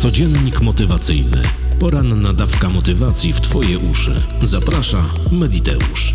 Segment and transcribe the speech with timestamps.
[0.00, 1.42] Codziennik motywacyjny.
[1.80, 4.22] Poranna dawka motywacji w Twoje uszy.
[4.42, 6.14] Zaprasza Mediteusz.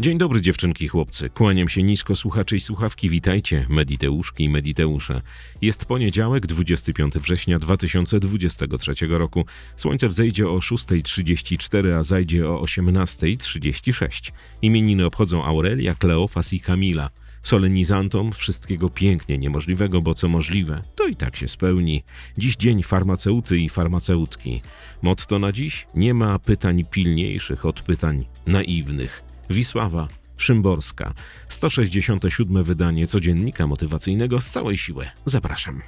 [0.00, 1.30] Dzień dobry dziewczynki i chłopcy.
[1.30, 3.10] Kłaniam się nisko słuchacze i słuchawki.
[3.10, 5.22] Witajcie, Mediteuszki i Mediteusze.
[5.62, 9.44] Jest poniedziałek, 25 września 2023 roku.
[9.76, 14.32] Słońce wzejdzie o 6.34, a zajdzie o 18.36.
[14.62, 17.10] Imieniny obchodzą Aurelia, Kleofas i Kamila.
[17.46, 22.02] Solenizantom wszystkiego pięknie niemożliwego, bo co możliwe, to i tak się spełni.
[22.38, 24.62] Dziś dzień farmaceuty i farmaceutki.
[25.02, 25.86] Motto na dziś?
[25.94, 29.22] Nie ma pytań pilniejszych od pytań naiwnych.
[29.50, 31.14] Wisława Szymborska.
[31.48, 35.06] 167 wydanie codziennika motywacyjnego z całej siły.
[35.24, 35.82] Zapraszam.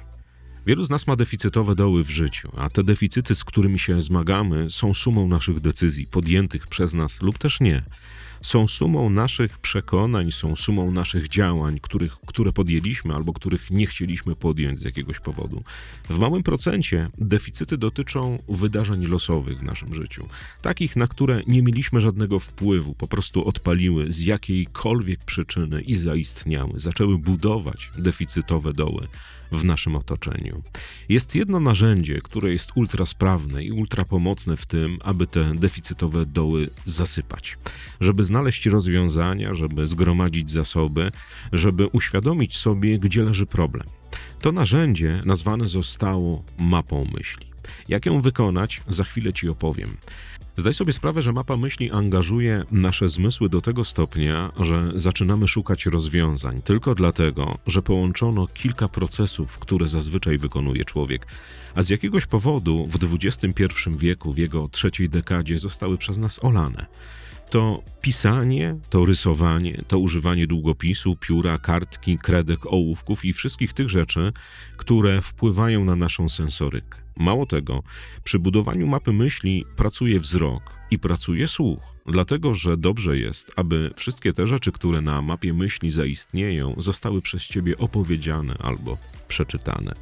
[0.65, 4.69] Wielu z nas ma deficytowe doły w życiu, a te deficyty, z którymi się zmagamy,
[4.69, 7.83] są sumą naszych decyzji podjętych przez nas lub też nie
[8.41, 14.35] są sumą naszych przekonań, są sumą naszych działań, których, które podjęliśmy albo których nie chcieliśmy
[14.35, 15.63] podjąć z jakiegoś powodu.
[16.09, 20.27] W małym procencie deficyty dotyczą wydarzeń losowych w naszym życiu,
[20.61, 26.79] takich, na które nie mieliśmy żadnego wpływu, po prostu odpaliły z jakiejkolwiek przyczyny i zaistniały,
[26.79, 29.07] zaczęły budować deficytowe doły
[29.51, 30.63] w naszym otoczeniu.
[31.09, 36.25] Jest jedno narzędzie, które jest ultra sprawne i ultra pomocne w tym, aby te deficytowe
[36.25, 37.57] doły zasypać.
[37.99, 41.11] Żeby znaleźć rozwiązania, żeby zgromadzić zasoby,
[41.53, 43.87] żeby uświadomić sobie, gdzie leży problem.
[44.41, 47.48] To narzędzie nazwane zostało mapą myśli.
[47.89, 49.97] Jak ją wykonać, za chwilę Ci opowiem.
[50.57, 55.85] Zdaj sobie sprawę, że mapa myśli angażuje nasze zmysły do tego stopnia, że zaczynamy szukać
[55.85, 61.27] rozwiązań tylko dlatego, że połączono kilka procesów, które zazwyczaj wykonuje człowiek,
[61.75, 63.63] a z jakiegoś powodu w XXI
[63.97, 66.85] wieku, w jego trzeciej dekadzie, zostały przez nas olane
[67.49, 74.33] to pisanie, to rysowanie, to używanie długopisu, pióra, kartki, kredek, ołówków i wszystkich tych rzeczy,
[74.77, 76.99] które wpływają na naszą sensorykę.
[77.17, 77.83] Mało tego,
[78.23, 84.33] przy budowaniu mapy myśli pracuje wzrok i pracuje słuch, dlatego że dobrze jest, aby wszystkie
[84.33, 89.93] te rzeczy, które na mapie myśli zaistnieją, zostały przez ciebie opowiedziane albo przeczytane.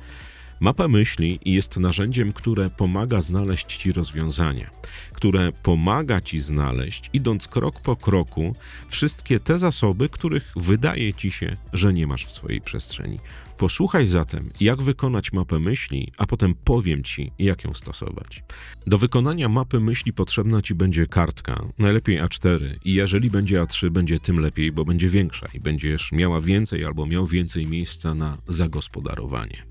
[0.60, 4.70] Mapa myśli jest narzędziem, które pomaga znaleźć ci rozwiązania,
[5.14, 8.56] które pomaga ci znaleźć, idąc krok po kroku,
[8.88, 13.20] wszystkie te zasoby, których wydaje ci się, że nie masz w swojej przestrzeni.
[13.58, 18.44] Posłuchaj zatem, jak wykonać mapę myśli, a potem powiem ci, jak ją stosować.
[18.88, 24.20] Do wykonania mapy myśli potrzebna ci będzie kartka, najlepiej A4, i jeżeli będzie A3, będzie
[24.20, 29.64] tym lepiej, bo będzie większa i będziesz miała więcej albo miał więcej miejsca na zagospodarowanie.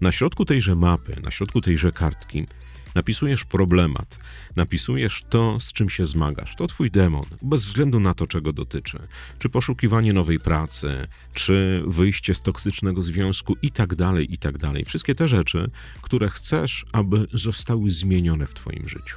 [0.00, 2.46] Na środku tejże mapy, na środku tejże kartki
[2.94, 4.18] napisujesz problemat,
[4.56, 6.56] napisujesz to, z czym się zmagasz.
[6.56, 8.98] To twój demon, bez względu na to, czego dotyczy.
[9.38, 14.84] Czy poszukiwanie nowej pracy, czy wyjście z toksycznego związku i tak dalej, i tak dalej.
[14.84, 15.70] Wszystkie te rzeczy,
[16.02, 19.16] które chcesz, aby zostały zmienione w twoim życiu.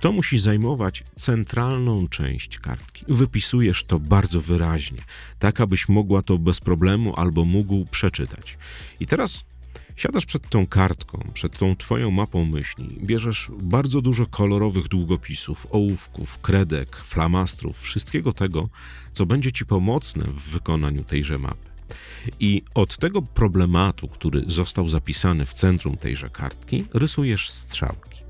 [0.00, 3.04] To musi zajmować centralną część kartki.
[3.08, 4.98] Wypisujesz to bardzo wyraźnie,
[5.38, 8.58] tak abyś mogła to bez problemu albo mógł przeczytać.
[9.00, 9.44] I teraz
[9.96, 16.38] Siadasz przed tą kartką, przed tą twoją mapą myśli, bierzesz bardzo dużo kolorowych długopisów, ołówków,
[16.38, 18.68] kredek, flamastrów, wszystkiego tego,
[19.12, 21.68] co będzie ci pomocne w wykonaniu tejże mapy.
[22.40, 28.20] I od tego problematu, który został zapisany w centrum tejże kartki, rysujesz strzałki.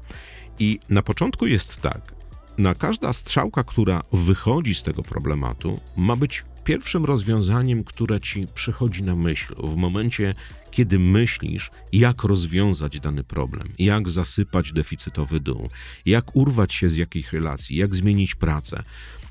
[0.59, 2.15] I na początku jest tak,
[2.59, 9.03] na każda strzałka, która wychodzi z tego problematu, ma być pierwszym rozwiązaniem, które ci przychodzi
[9.03, 10.35] na myśl w momencie,
[10.71, 15.69] kiedy myślisz, jak rozwiązać dany problem, jak zasypać deficytowy dół,
[16.07, 18.83] jak urwać się z jakiejś relacji, jak zmienić pracę.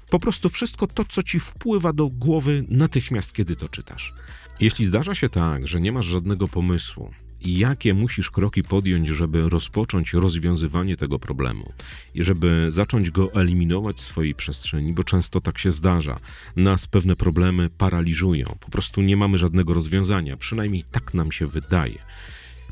[0.09, 4.13] Po prostu wszystko to, co ci wpływa do głowy natychmiast, kiedy to czytasz.
[4.59, 7.11] Jeśli zdarza się tak, że nie masz żadnego pomysłu,
[7.45, 11.73] jakie musisz kroki podjąć, żeby rozpocząć rozwiązywanie tego problemu
[12.15, 16.19] i żeby zacząć go eliminować z swojej przestrzeni, bo często tak się zdarza.
[16.55, 21.99] Nas pewne problemy paraliżują, po prostu nie mamy żadnego rozwiązania, przynajmniej tak nam się wydaje.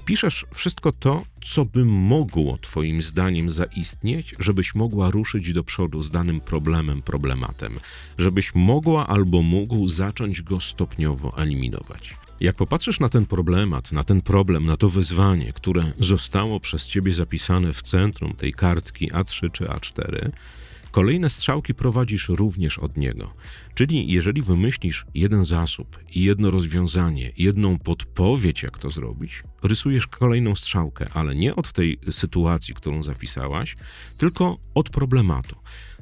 [0.05, 6.11] Piszesz wszystko to, co by mogło Twoim zdaniem zaistnieć, żebyś mogła ruszyć do przodu z
[6.11, 7.73] danym problemem, problematem,
[8.17, 12.15] żebyś mogła albo mógł zacząć go stopniowo eliminować.
[12.41, 17.13] Jak popatrzysz na ten problemat, na ten problem, na to wyzwanie, które zostało przez ciebie
[17.13, 20.31] zapisane w centrum tej kartki A3 czy A4,
[20.91, 23.33] kolejne strzałki prowadzisz również od niego.
[23.75, 30.55] Czyli jeżeli wymyślisz jeden zasób i jedno rozwiązanie, jedną podpowiedź, jak to zrobić, rysujesz kolejną
[30.55, 33.75] strzałkę, ale nie od tej sytuacji, którą zapisałaś,
[34.17, 35.55] tylko od problematu.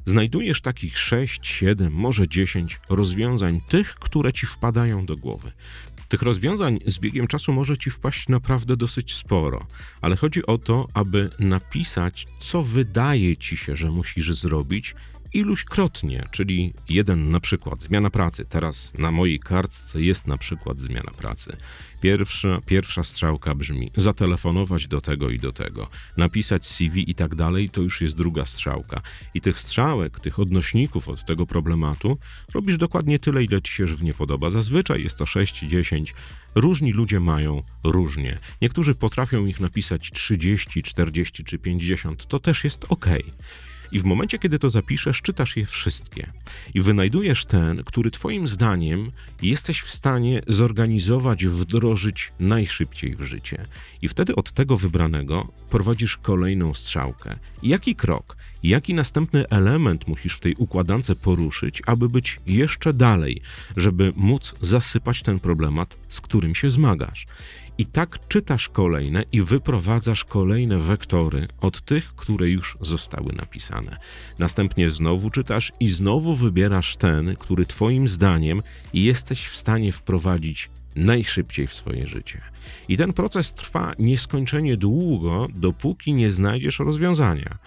[0.04, 5.52] Znajdujesz takich 6, 7, może 10 rozwiązań, tych, które ci wpadają do głowy
[6.10, 9.66] Tych rozwiązań z biegiem czasu może ci wpaść naprawdę dosyć sporo,
[10.00, 14.94] ale chodzi o to, aby napisać, co wydaje ci się, że musisz zrobić
[15.32, 18.44] iluśkrotnie, czyli jeden na przykład zmiana pracy.
[18.44, 21.56] Teraz na mojej kartce jest na przykład zmiana pracy.
[22.00, 27.70] Pierwsza, pierwsza strzałka brzmi zatelefonować do tego i do tego, napisać CV i tak dalej,
[27.70, 29.02] to już jest druga strzałka.
[29.34, 32.18] I tych strzałek, tych odnośników od tego problematu
[32.54, 34.50] robisz dokładnie tyle, ile ci się żywnie podoba.
[34.50, 36.14] Zazwyczaj jest to 6-10.
[36.54, 38.38] Różni ludzie mają różnie.
[38.62, 42.26] Niektórzy potrafią ich napisać 30, 40 czy 50.
[42.26, 43.06] To też jest ok.
[43.92, 46.32] I w momencie, kiedy to zapiszesz, czytasz je wszystkie
[46.74, 53.66] i wynajdujesz ten, który Twoim zdaniem jesteś w stanie zorganizować, wdrożyć najszybciej w życie.
[54.02, 57.38] I wtedy od tego wybranego prowadzisz kolejną strzałkę.
[57.62, 63.42] Jaki krok, jaki następny element musisz w tej układance poruszyć, aby być jeszcze dalej,
[63.76, 67.26] żeby móc zasypać ten problemat, z którym się zmagasz.
[67.78, 73.96] I tak czytasz kolejne i wyprowadzasz kolejne wektory od tych, które już zostały napisane.
[74.38, 78.62] Następnie znowu czytasz i znowu wybierasz ten, który Twoim zdaniem
[78.94, 82.40] jesteś w stanie wprowadzić najszybciej w swoje życie.
[82.88, 87.58] I ten proces trwa nieskończenie długo, dopóki nie znajdziesz rozwiązania.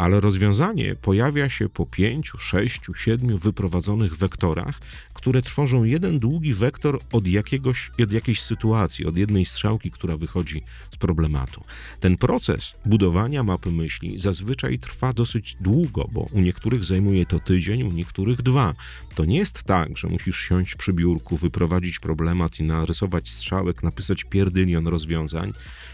[0.00, 4.80] Ale rozwiązanie pojawia się po pięciu, sześciu, siedmiu wyprowadzonych wektorach,
[5.14, 10.62] które tworzą jeden długi wektor od, jakiegoś, od jakiejś sytuacji, od jednej strzałki, która wychodzi
[10.90, 11.64] z problematu.
[12.00, 17.82] Ten proces budowania mapy myśli zazwyczaj trwa dosyć długo, bo u niektórych zajmuje to tydzień,
[17.82, 18.74] u niektórych dwa.
[19.14, 24.24] To nie jest tak, że musisz siąść przy biurku, wyprowadzić problemat i narysować strzałek, napisać
[24.24, 25.52] pierdylion rozwiązań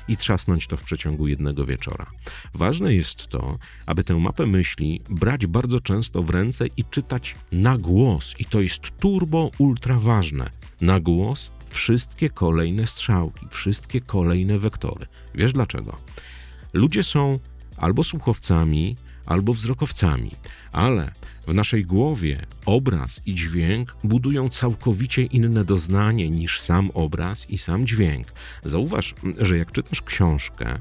[0.08, 2.06] i trzasnąć to w przeciągu jednego wieczora.
[2.54, 7.78] Ważne jest to, aby tę mapę myśli brać bardzo często w ręce i czytać na
[7.78, 8.34] głos.
[8.38, 10.50] I to jest turbo ultra ważne.
[10.80, 15.06] Na głos wszystkie kolejne strzałki, wszystkie kolejne wektory.
[15.34, 15.96] Wiesz dlaczego?
[16.72, 17.38] Ludzie są
[17.76, 18.96] albo słuchowcami,
[19.26, 20.30] albo wzrokowcami,
[20.72, 21.12] ale
[21.46, 27.86] w naszej głowie obraz i dźwięk budują całkowicie inne doznanie niż sam obraz i sam
[27.86, 28.32] dźwięk.
[28.64, 30.78] Zauważ, że jak czytasz książkę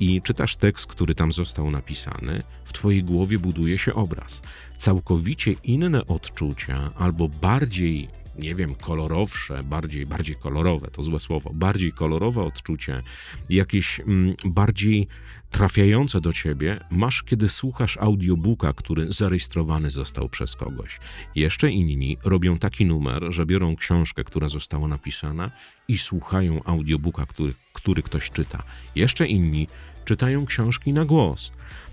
[0.00, 4.42] i czytasz tekst, który tam został napisany, w twojej głowie buduje się obraz.
[4.76, 8.08] Całkowicie inne odczucia albo bardziej
[8.38, 13.02] nie wiem, kolorowsze, bardziej, bardziej kolorowe, to złe słowo, bardziej kolorowe odczucie,
[13.50, 15.08] jakieś mm, bardziej
[15.50, 20.98] trafiające do ciebie masz, kiedy słuchasz audiobooka, który zarejestrowany został przez kogoś.
[21.34, 25.50] Jeszcze inni robią taki numer, że biorą książkę, która została napisana
[25.88, 28.62] i słuchają audiobooka, który, który ktoś czyta.
[28.94, 29.68] Jeszcze inni
[30.04, 31.52] czytają książki na głos.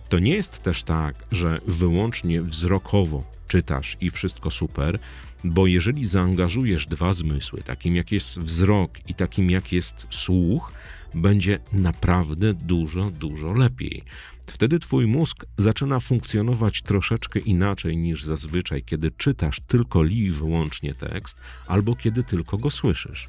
[0.09, 4.99] To nie jest też tak, że wyłącznie wzrokowo czytasz i wszystko super,
[5.43, 10.73] bo jeżeli zaangażujesz dwa zmysły, takim jak jest wzrok i takim jak jest słuch,
[11.13, 14.03] będzie naprawdę dużo, dużo lepiej.
[14.47, 21.37] Wtedy twój mózg zaczyna funkcjonować troszeczkę inaczej niż zazwyczaj, kiedy czytasz tylko li wyłącznie tekst,
[21.67, 23.27] albo kiedy tylko go słyszysz.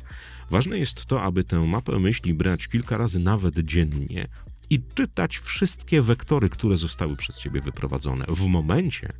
[0.50, 4.28] Ważne jest to, aby tę mapę myśli brać kilka razy nawet dziennie,
[4.70, 8.24] i czytać wszystkie wektory, które zostały przez ciebie wyprowadzone.
[8.28, 9.12] W momencie,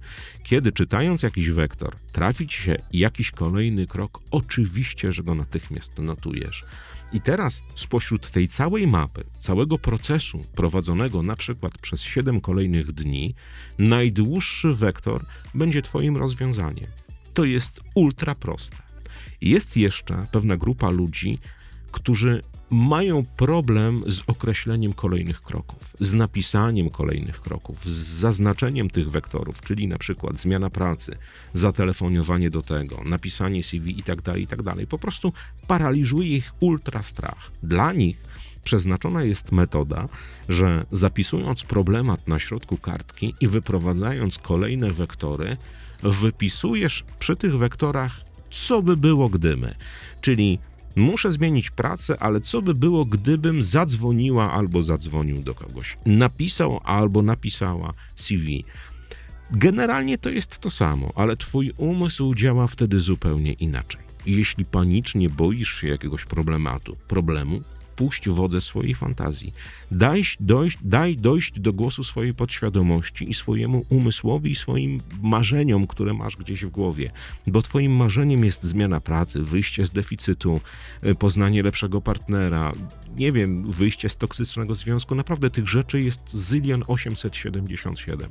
[0.42, 6.64] kiedy czytając jakiś wektor trafi ci się jakiś kolejny krok, oczywiście, że go natychmiast notujesz.
[7.12, 13.34] I teraz spośród tej całej mapy, całego procesu prowadzonego na przykład przez 7 kolejnych dni,
[13.78, 15.24] najdłuższy wektor
[15.54, 16.86] będzie Twoim rozwiązaniem.
[17.34, 18.76] To jest ultra proste.
[19.40, 21.38] Jest jeszcze pewna grupa ludzi,
[21.92, 29.60] którzy mają problem z określeniem kolejnych kroków, z napisaniem kolejnych kroków, z zaznaczeniem tych wektorów,
[29.62, 31.16] czyli na przykład zmiana pracy,
[31.54, 34.86] zatelefonowanie do tego, napisanie CV i tak dalej, i tak dalej.
[34.86, 35.32] Po prostu
[35.66, 37.50] paraliżuje ich ultra strach.
[37.62, 38.24] Dla nich
[38.64, 40.08] przeznaczona jest metoda,
[40.48, 45.56] że zapisując problemat na środku kartki i wyprowadzając kolejne wektory,
[46.02, 48.20] wypisujesz przy tych wektorach,
[48.50, 49.74] co by było gdyby.
[50.20, 50.58] Czyli
[50.96, 55.98] Muszę zmienić pracę, ale co by było, gdybym zadzwoniła albo zadzwonił do kogoś?
[56.06, 58.64] Napisał albo napisała CV.
[59.50, 64.00] Generalnie to jest to samo, ale twój umysł działa wtedy zupełnie inaczej.
[64.26, 67.62] Jeśli panicznie boisz się jakiegoś problematu, problemu,
[67.96, 69.52] puść wodze swojej fantazji.
[69.90, 76.14] Daj dojść, daj dojść do głosu swojej podświadomości i swojemu umysłowi i swoim marzeniom, które
[76.14, 77.10] masz gdzieś w głowie.
[77.46, 80.60] Bo twoim marzeniem jest zmiana pracy, wyjście z deficytu,
[81.02, 82.72] e, poznanie lepszego partnera,
[83.16, 85.14] nie wiem, wyjście z toksycznego związku.
[85.14, 88.30] Naprawdę tych rzeczy jest zylion 877.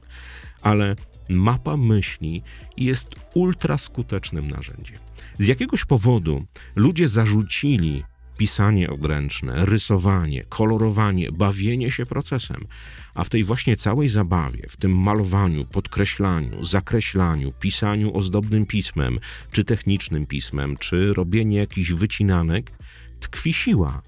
[0.61, 0.95] Ale
[1.29, 2.41] mapa myśli
[2.77, 4.99] jest ultra skutecznym narzędziem.
[5.39, 6.45] Z jakiegoś powodu
[6.75, 8.03] ludzie zarzucili
[8.37, 12.67] pisanie odręczne, rysowanie, kolorowanie, bawienie się procesem.
[13.13, 19.19] A w tej właśnie całej zabawie, w tym malowaniu, podkreślaniu, zakreślaniu, pisaniu ozdobnym pismem,
[19.51, 22.71] czy technicznym pismem, czy robienie jakichś wycinanek,
[23.19, 24.01] tkwi siła.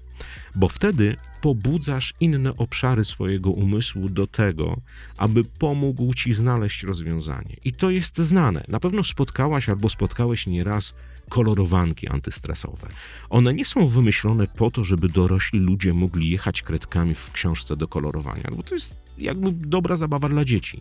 [0.54, 4.80] Bo wtedy pobudzasz inne obszary swojego umysłu do tego,
[5.16, 7.56] aby pomógł ci znaleźć rozwiązanie.
[7.64, 8.64] I to jest znane.
[8.68, 10.94] Na pewno spotkałaś albo spotkałeś nieraz
[11.28, 12.88] kolorowanki antystresowe.
[13.30, 17.88] One nie są wymyślone po to, żeby dorośli ludzie mogli jechać kredkami w książce do
[17.88, 20.80] kolorowania, bo to jest jakby dobra zabawa dla dzieci.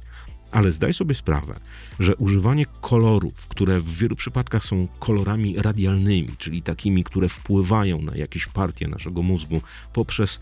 [0.51, 1.59] Ale zdaj sobie sprawę,
[1.99, 8.15] że używanie kolorów, które w wielu przypadkach są kolorami radialnymi, czyli takimi, które wpływają na
[8.15, 9.61] jakieś partie naszego mózgu
[9.93, 10.39] poprzez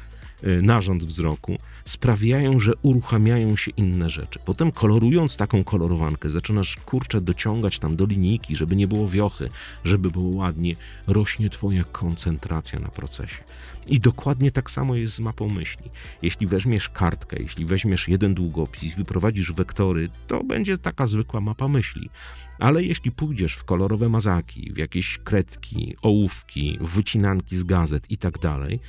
[0.62, 4.39] narząd wzroku, sprawiają, że uruchamiają się inne rzeczy.
[4.46, 9.50] Potem kolorując taką kolorowankę, zaczynasz kurczę dociągać tam do linijki, żeby nie było wiochy,
[9.84, 10.75] żeby było ładnie,
[11.08, 13.44] rośnie twoja koncentracja na procesie.
[13.88, 15.92] I dokładnie tak samo jest z mapą myśli.
[16.22, 22.10] Jeśli weźmiesz kartkę, jeśli weźmiesz jeden długopis, wyprowadzisz wektory, to będzie taka zwykła mapa myśli.
[22.60, 28.39] Ale jeśli pójdziesz w kolorowe mazaki, w jakieś kredki, ołówki, wycinanki z gazet i tak
[28.39, 28.80] dalej,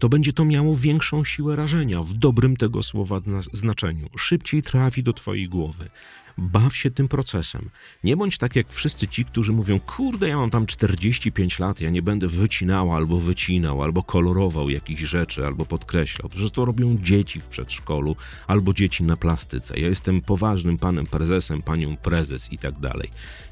[0.00, 3.20] to będzie to miało większą siłę rażenia, w dobrym tego słowa
[3.52, 4.08] znaczeniu.
[4.18, 5.90] Szybciej trafi do twojej głowy.
[6.38, 7.70] Baw się tym procesem.
[8.04, 11.90] Nie bądź tak jak wszyscy ci, którzy mówią: Kurde, ja mam tam 45 lat, ja
[11.90, 16.28] nie będę wycinał albo wycinał, albo kolorował jakichś rzeczy, albo podkreślał.
[16.28, 18.16] Przecież to robią dzieci w przedszkolu
[18.46, 19.80] albo dzieci na plastyce.
[19.80, 23.10] Ja jestem poważnym panem prezesem, panią prezes i tak dalej.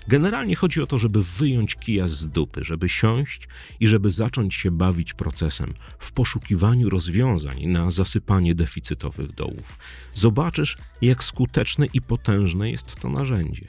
[0.09, 3.49] Generalnie chodzi o to, żeby wyjąć kija z dupy, żeby siąść
[3.81, 9.79] i żeby zacząć się bawić procesem w poszukiwaniu rozwiązań na zasypanie deficytowych dołów.
[10.15, 13.69] Zobaczysz, jak skuteczne i potężne jest to narzędzie.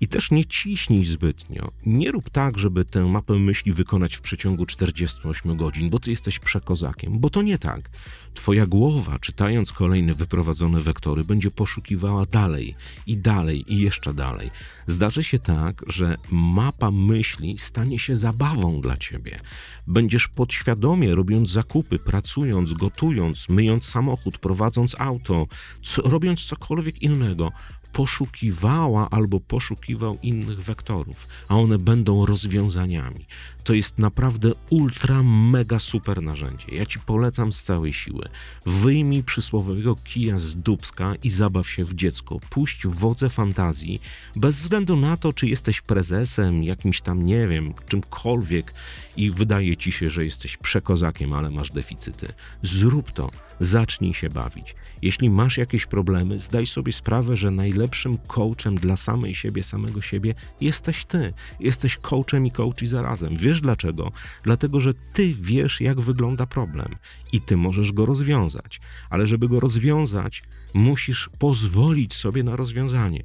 [0.00, 1.72] I też nie ciśnij zbytnio.
[1.86, 6.38] Nie rób tak, żeby tę mapę myśli wykonać w przeciągu 48 godzin, bo ty jesteś
[6.38, 7.90] przekozakiem, bo to nie tak.
[8.34, 12.74] Twoja głowa, czytając kolejne wyprowadzone wektory, będzie poszukiwała dalej
[13.06, 14.50] i dalej i jeszcze dalej.
[14.86, 19.40] Zdarzy się tak, że mapa myśli stanie się zabawą dla ciebie.
[19.86, 25.46] Będziesz podświadomie robiąc zakupy, pracując, gotując, myjąc samochód, prowadząc auto,
[25.82, 27.52] co, robiąc cokolwiek innego,
[27.92, 33.26] poszukiwała albo poszukiwał innych wektorów, a one będą rozwiązaniami.
[33.64, 36.66] To jest naprawdę ultra, mega super narzędzie.
[36.72, 38.28] Ja ci polecam z całej siły.
[38.66, 42.40] Wyjmij przysłowiowego kija z dubska i zabaw się w dziecko.
[42.50, 44.00] Puść wodze fantazji,
[44.36, 48.74] bez względu na to, czy jesteś prezesem, jakimś tam, nie wiem, czymkolwiek
[49.16, 52.32] i wydaje ci się, że jesteś przekozakiem, ale masz deficyty.
[52.62, 54.74] Zrób to zacznij się bawić.
[55.02, 60.34] Jeśli masz jakieś problemy, zdaj sobie sprawę, że najlepszym coachem dla samej siebie, samego siebie
[60.60, 61.32] jesteś ty.
[61.60, 63.34] Jesteś coachem i coachi zarazem.
[63.36, 64.12] Wiesz dlaczego?
[64.42, 66.96] Dlatego, że ty wiesz, jak wygląda problem
[67.32, 68.80] i ty możesz go rozwiązać.
[69.10, 70.42] Ale żeby go rozwiązać,
[70.74, 73.22] musisz pozwolić sobie na rozwiązanie.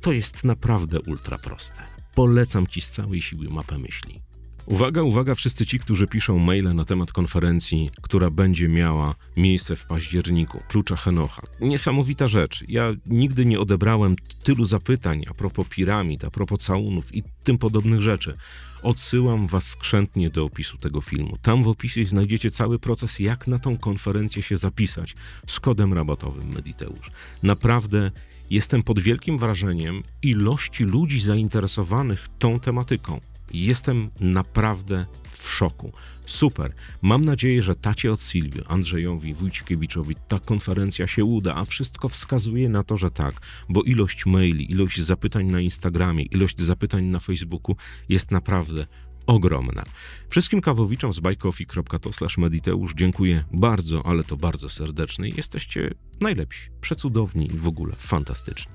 [0.00, 1.82] To jest naprawdę ultra proste.
[2.14, 4.27] Polecam ci z całej siły mapę myśli.
[4.68, 9.86] Uwaga, uwaga, wszyscy ci, którzy piszą maile na temat konferencji, która będzie miała miejsce w
[9.86, 11.42] październiku, klucza Henocha.
[11.60, 12.64] Niesamowita rzecz.
[12.68, 18.02] Ja nigdy nie odebrałem tylu zapytań a propos piramid, a propos całunów i tym podobnych
[18.02, 18.36] rzeczy.
[18.82, 21.36] Odsyłam Was skrzętnie do opisu tego filmu.
[21.42, 26.48] Tam w opisie znajdziecie cały proces, jak na tą konferencję się zapisać z kodem rabatowym
[26.54, 27.10] Mediteusz.
[27.42, 28.10] Naprawdę
[28.50, 33.20] jestem pod wielkim wrażeniem ilości ludzi zainteresowanych tą tematyką.
[33.52, 35.92] Jestem naprawdę w szoku.
[36.26, 36.72] Super.
[37.02, 42.68] Mam nadzieję, że tacie od Silvii, Andrzejowi, Wójcikiewiczowi ta konferencja się uda, a wszystko wskazuje
[42.68, 43.34] na to, że tak,
[43.68, 47.76] bo ilość maili, ilość zapytań na Instagramie, ilość zapytań na Facebooku
[48.08, 48.86] jest naprawdę
[49.26, 49.82] ogromna.
[50.28, 55.28] Wszystkim kawowiczom z bajkofi.to mediteusz dziękuję bardzo, ale to bardzo serdecznie.
[55.28, 58.72] Jesteście najlepsi, przecudowni i w ogóle fantastyczni.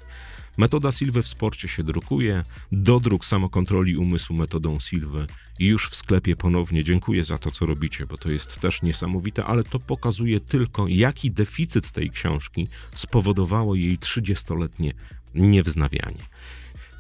[0.57, 2.43] Metoda Silwy w sporcie się drukuje.
[2.71, 5.27] Dodruk samokontroli umysłu metodą Silwy
[5.59, 6.83] już w sklepie ponownie.
[6.83, 11.31] Dziękuję za to, co robicie, bo to jest też niesamowite, ale to pokazuje tylko, jaki
[11.31, 14.93] deficyt tej książki spowodowało jej 30-letnie
[15.35, 16.23] niewznawianie.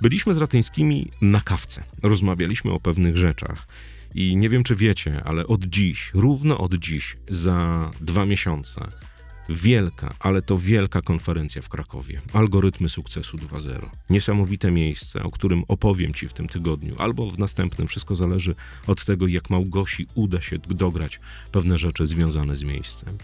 [0.01, 3.67] Byliśmy z Ratyńskimi na kawce, rozmawialiśmy o pewnych rzeczach.
[4.15, 8.91] I nie wiem, czy wiecie, ale od dziś, równo od dziś, za dwa miesiące,
[9.49, 12.21] Wielka, ale to wielka konferencja w Krakowie.
[12.33, 13.89] Algorytmy sukcesu 2.0.
[14.09, 17.87] Niesamowite miejsce, o którym opowiem Ci w tym tygodniu, albo w następnym.
[17.87, 18.55] Wszystko zależy
[18.87, 21.19] od tego, jak Małgosi uda się dograć
[21.51, 23.17] pewne rzeczy związane z miejscem.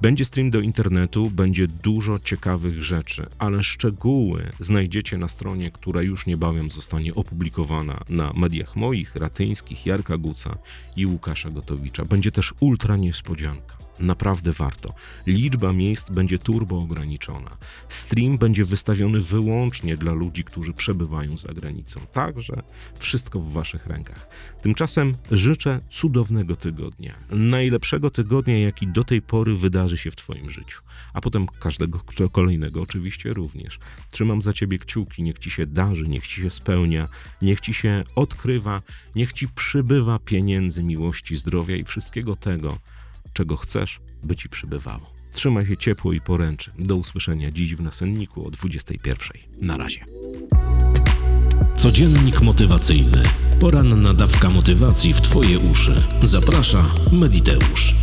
[0.00, 6.26] Będzie stream do internetu, będzie dużo ciekawych rzeczy, ale szczegóły znajdziecie na stronie, która już
[6.26, 10.58] niebawem zostanie opublikowana na mediach moich, Ratyńskich, Jarka Guca
[10.96, 12.04] i Łukasza Gotowicza.
[12.04, 13.79] Będzie też ultra niespodzianka.
[14.00, 14.94] Naprawdę warto.
[15.26, 17.56] Liczba miejsc będzie turbo ograniczona.
[17.88, 22.00] Stream będzie wystawiony wyłącznie dla ludzi, którzy przebywają za granicą.
[22.12, 22.62] Także
[22.98, 24.28] wszystko w Waszych rękach.
[24.62, 27.14] Tymczasem życzę cudownego tygodnia.
[27.30, 30.82] Najlepszego tygodnia, jaki do tej pory wydarzy się w Twoim życiu.
[31.14, 32.00] A potem każdego
[32.32, 33.78] kolejnego oczywiście również.
[34.10, 37.08] Trzymam za Ciebie kciuki, niech Ci się darzy, niech Ci się spełnia,
[37.42, 38.82] niech Ci się odkrywa,
[39.16, 42.78] niech Ci przybywa pieniędzy, miłości, zdrowia i wszystkiego tego,
[43.32, 45.12] czego chcesz, by ci przybywało.
[45.32, 46.70] Trzymaj się ciepło i poręczy.
[46.78, 49.18] Do usłyszenia dziś w nasenniku o 21.
[49.60, 50.04] Na razie.
[51.76, 53.22] Codziennik motywacyjny.
[53.60, 56.02] Poranna dawka motywacji w Twoje uszy.
[56.22, 57.94] Zaprasza Mediteusz.